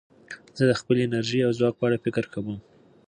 [0.57, 2.57] زه د خپلې انرژۍ او ځواک په اړه فکر کوم.